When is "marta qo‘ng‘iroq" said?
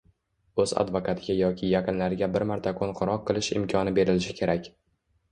2.51-3.19